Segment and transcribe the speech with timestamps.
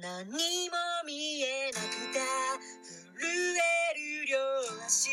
[0.00, 0.32] 何も
[1.06, 2.20] 見えなくた
[3.18, 5.10] 震える両足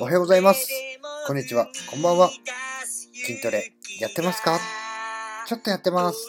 [0.00, 0.68] おはようございます
[1.26, 2.30] こんにちはこんばんは
[3.14, 4.58] 筋トレやってますか？
[5.46, 6.26] ちょっとやってます。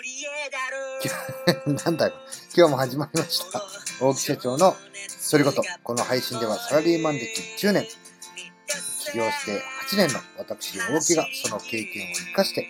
[1.85, 2.13] なんだよ。
[2.55, 3.63] 今日も始まりました。
[3.99, 4.75] 大木社長の
[5.07, 5.61] それこと。
[5.83, 9.61] この配信ではサラリーマン歴10年、起業して
[9.93, 12.67] 8年の私、大木がその経験を生かして、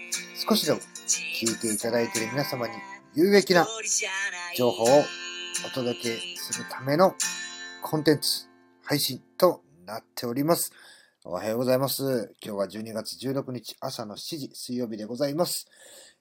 [0.48, 2.74] 少しでも聞いていただいている皆様に
[3.16, 3.66] 有益な
[4.54, 4.88] 情報を
[5.66, 7.16] お届けするための
[7.82, 8.48] コンテンツ、
[8.84, 10.74] 配信となっております。
[11.24, 12.34] おはようございます。
[12.44, 15.68] 今日は12月16日朝の7時水曜日でございます。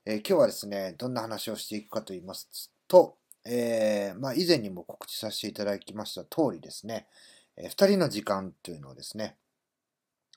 [0.06, 7.08] えー今日はですね、どんな話をしていくかと言いますと、えーまあ、以前にも告知させていただきました通りですね、
[7.56, 9.34] えー二人の時間というのをですね、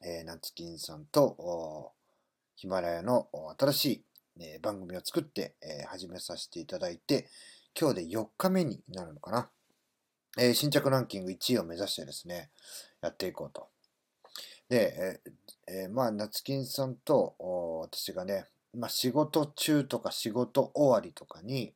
[0.04, 1.92] えー、夏金さんと
[2.56, 3.28] ヒマラヤの
[3.60, 4.04] 新しい、
[4.40, 7.28] え番組を作って、え始めさせていただいて、
[7.80, 9.50] 今日で4日目になるのかな。
[10.38, 12.52] えー新着ランキング1位を目指してですね、
[13.02, 13.68] やっていこうと。
[14.70, 15.22] で、
[15.68, 17.36] えーまあ、夏金さんと
[17.82, 21.74] 私がね、まあ、仕事中とか仕事終わりとかに、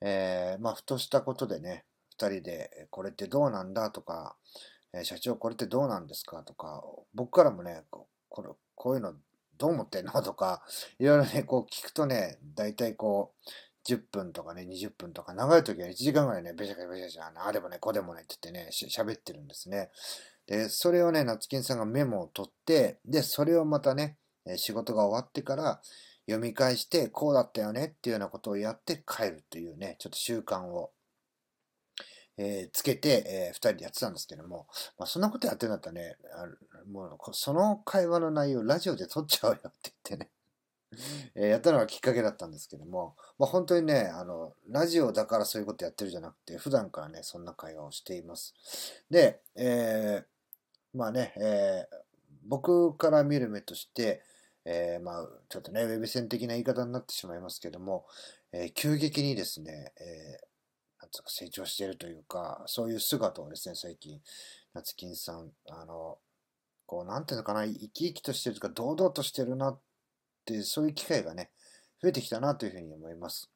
[0.00, 4.36] えーまあ、ふとしたことでね、二人で、これってどうなんだとか、
[5.02, 9.14] 社長これってどうなんですかとか、僕からもね、ここれこういうの
[9.58, 10.62] どう思ってんのとか、
[10.98, 13.50] いろいろね、こう聞くとね、大体こう、
[13.94, 19.90] 10分とかね、20分とか、長い時は1時間ぐらいね、べしゃべしゃべしゃべしゃ、あれもね、これもねって言ってね、喋ってるんですね。
[20.46, 25.80] で、それをね、夏金さんがメモを取って、で、それをまたね、え仕事が終わってから
[26.26, 30.92] 読み返して、こうだったよねっていうようなことをやって帰るというね、ちょっと習慣を、
[32.36, 34.66] えーつけて、えー二人でやってたんですけども、
[34.98, 36.46] まあ、そんなことやってんだったらね、あ
[36.90, 40.30] もうその会話の内容ラジオで撮っちゃうよって言ってね、
[41.34, 48.54] えやったのがきっかけだったんですけども、まあ、本当にね、あの、ラジオだからそういうことやってるじゃなくて、普段からね、そんな会話をしています。
[49.10, 50.24] で、えー
[50.92, 51.96] まあね、えー
[52.42, 54.22] 僕から見る目として、
[54.64, 58.06] えーまあ、ちょっとね、ウェブ線的な言い方になってしまいますけども、
[58.52, 60.40] え急激にですね、え
[61.00, 64.20] なんつうか成長しているというか、そういう姿をですね、最近、
[64.74, 66.18] 夏金さん、あの、
[66.86, 69.80] こう、なんていうのかな、生き生きとしてるというか、堂々としてるなっ、
[70.62, 71.50] そういう機会がね、
[72.02, 73.50] 増えてきたなというふうに思います。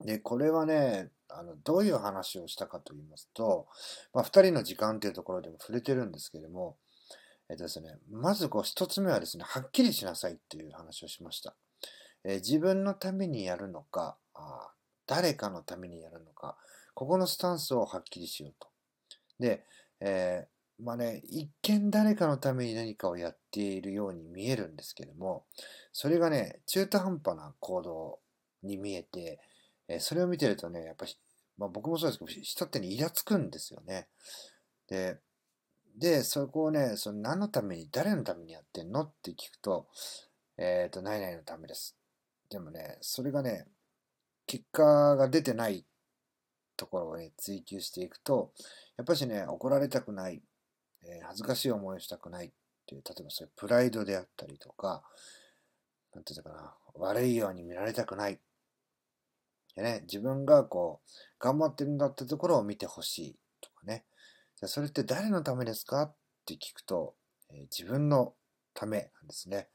[0.00, 3.68] で、これはね、あの、どういう話をしたかと言いますと、
[4.12, 6.76] まあ、二人の時間というところでも触れてるんですけれども、
[7.48, 11.54] えっとですね、まずこう一つ目はですね、はっきりしなさいっていう話をしました。
[12.24, 14.72] えー自分のためにやるのか、あ
[15.06, 16.56] 誰かのためにやるのか、
[16.94, 18.68] ここのスタンスをはっきりしようと。
[19.40, 19.64] で、
[20.00, 25.44] えーまあね、一見誰かのために何かをやっているように見えるんですけども、
[25.92, 28.20] それがね、中途半端な行動
[28.62, 29.40] に見えて、
[29.88, 31.16] えそれを見てるとね、やっぱり、
[31.58, 34.08] まあ、僕もそうですけど、人ってね、イラつくんですよね。
[34.88, 35.18] で、
[35.96, 39.88] で、そこをね、その何のために、誰のためにやってんのって聞くと、
[40.56, 41.96] えっと、何々のためです。
[42.48, 43.66] でもね、それがね、
[44.46, 45.84] 結果が出てない
[46.76, 48.52] ところをね、追求していくと、
[48.96, 50.42] やっぱしね、怒られたくない、
[51.04, 52.50] えー恥ずかしい思いをしたくないっ
[52.86, 55.02] ていう、例えばそういうプライドであったりとか、
[56.14, 58.38] なんていうのかな、悪いように見られたくない。
[59.76, 64.04] でね、自分がこう、頑張ってるんだってところを見てほしいとかね。
[64.56, 67.14] じゃそれって誰のためですかって聞くと、
[67.50, 68.34] えー自分の
[68.74, 69.68] ためなんですね。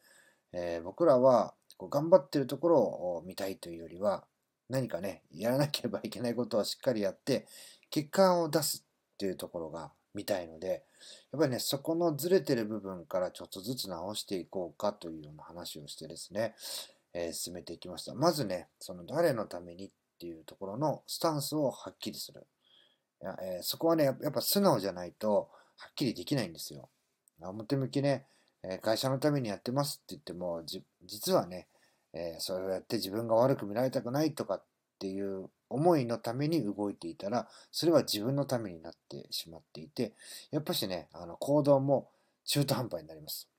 [0.53, 4.25] えー僕らはこう頑張ってるところを見たいというよりは、
[4.69, 7.47] 何かね、やらなければいけないことはしっかりやって、
[7.89, 8.84] 結果を出す
[9.15, 10.83] っていうところが見たいので、
[11.31, 16.53] やっぱりね、そこのずれてる部分からちょっとずつ直していこうかというような話をしてですね、
[17.13, 18.13] えー進めていきました。
[18.13, 22.45] まずね、その誰のためにっていうところのスタンスをはっきりする。
[23.21, 26.89] いやえーそこはね、やっぱ素直じゃないとはっきりできないんですよ。
[27.41, 28.25] 表向きね、
[28.63, 30.63] え会社のためにやってますって言っても、
[31.05, 31.67] 実はね、
[32.13, 34.63] えーそれをやって自分が悪く見られたくないとかっ
[34.95, 40.13] っていう思いのために動いていたら、それは自分のためになってしまっていて、
[40.51, 42.09] やっぱしね、あの行動も
[42.45, 43.49] 中途半端になります。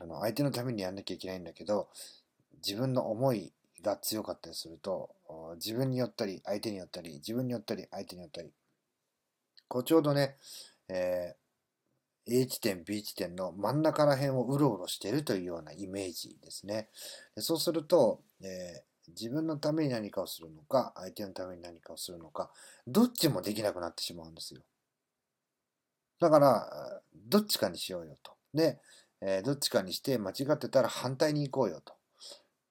[0.00, 1.88] あの相手のためにやんなきゃいけないんだけど、
[2.64, 3.52] 自分の思い
[3.82, 5.10] が強かったりすると、
[5.56, 8.50] 自分によったり、相手によったり、自分によったり、相手によったり、
[9.66, 10.36] こうちょうどね、
[10.88, 11.48] えー
[12.30, 16.90] A 地点、B 地点の真ん中ら辺をうろうろしてるというようなイメージですね。
[17.34, 22.50] でそうすると、えー自分のために何かをするのか、相手のために何かをするのか、
[22.86, 24.60] どっちもできなくなってしまうんですよ。
[26.20, 28.32] だから、どっちかにしようよと。
[28.54, 28.80] で、
[29.20, 31.94] えーどっちかにして間違ってたら反対に行こうよと。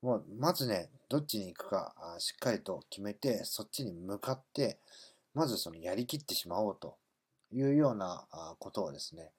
[0.02, 4.80] もう、まずね、どっちに行くかしっかりと決めて、そっちに向かって、
[5.34, 6.98] まずそのやりきってしまおうと
[7.52, 8.26] いうような
[8.60, 9.32] ことをですね、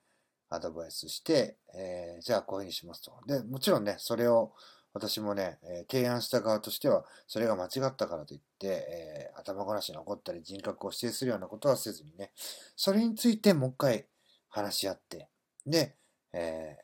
[0.50, 3.12] アドバイスして、えー、じゃあこういうふうにしますと。
[3.26, 4.52] で、もちろんね、それを
[4.94, 12.32] 私もね、えー、提案した側としては、それが間違ったからといって、えー、頭ごなしに怒ったり人格を指定するようなことはせずにね、
[12.76, 14.06] それについてもう一回
[14.48, 15.28] 話し合って、
[15.66, 15.96] で、
[16.32, 16.78] え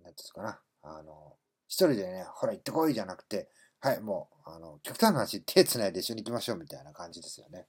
[0.00, 1.34] ー、なんていうかな、あの、
[1.68, 3.48] 一人でね、ほら行ってこいじゃなくて、
[3.80, 7.66] はい、もう、あの、極端な話、手繋いで一緒に行きましょうみたいな感じですよね。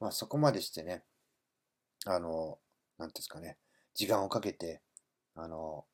[0.00, 1.02] まあそこまでしてね、
[2.04, 2.58] あの、
[2.98, 3.58] なんていうんですかね、
[3.94, 4.80] 時間をかけて、
[5.34, 5.84] あの、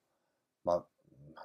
[0.64, 0.84] まあ、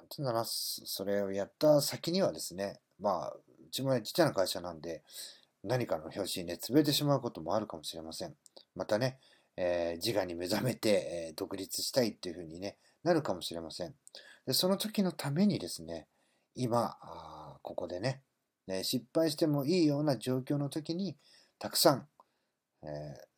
[0.08, 5.02] ていうんだろうな、それをやった先にはですね、まあ、うちもね、ちっちゃな会社なんで、
[5.64, 8.34] 何かの表紙にね、潰れてしまうこともあるかもしれません。
[8.74, 9.18] またね、
[9.56, 13.94] えー、自我に目覚めて、えー、独立したいっていうふうに、ね、なるかもしれません。
[14.46, 16.06] でその時のためにですね、
[16.54, 18.22] 今、あここでね
[18.68, 21.16] ね、失敗してもいいような状況の時に、
[21.58, 22.06] たくさん、
[22.82, 22.88] えー、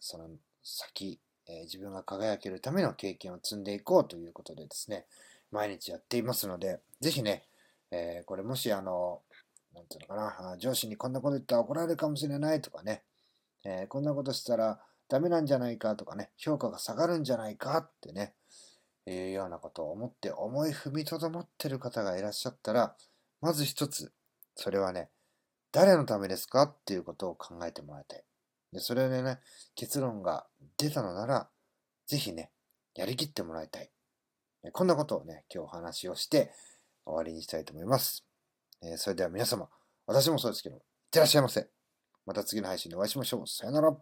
[0.00, 0.28] その
[0.62, 5.06] 先、え自分が輝けるための経験を積んでいこうということでですね、
[5.50, 7.44] 毎日やっていますので、ぜひね、
[7.90, 9.20] えこれもしあの、
[9.74, 13.02] なんていうのかな、上司にこんなこと言ったら怒られるかもしれないとかね、
[13.64, 18.34] えこんなことしたらダメなんじゃないかとかね、評価が下がるんじゃないかってね、
[19.06, 22.94] いうようなことを思って思い踏みとどまってる方がいらっしゃったら、
[23.40, 24.12] まず一つ、
[24.54, 25.08] それはね、
[25.72, 28.24] 誰のためですかっていうことを考えてもらいたい。
[28.72, 29.40] で、それでね、
[29.74, 31.48] 結論が出たのなら、
[32.06, 32.50] ぜひね、
[32.94, 33.90] やりきってもらいたい。
[34.72, 36.52] こんなことをね、今日お話をして
[37.06, 38.26] 終わりにしたいと思います。
[38.82, 39.68] えー、それでは皆様、
[40.06, 41.68] 私もそうですけど、いってらっしゃいませ。
[42.26, 43.46] また次の配信でお会いしましょう。
[43.46, 43.96] さよなら。